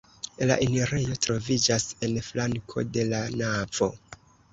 [0.51, 3.91] La enirejo troviĝas en flanko de la navo.